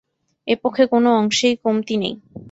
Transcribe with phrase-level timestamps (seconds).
[0.47, 2.13] এ পক্ষে কোনো অংশেই কমতি নেই।